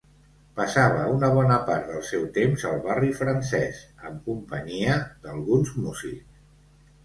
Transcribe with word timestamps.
Passava 0.59 1.03
una 1.15 1.29
bona 1.35 1.57
part 1.67 1.85
del 1.91 2.01
seu 2.07 2.25
temps 2.39 2.65
al 2.71 2.81
Barri 2.87 3.13
Francès 3.21 3.85
amb 4.09 4.27
companyia 4.33 4.99
d'alguns 5.29 5.79
músics. 5.87 6.45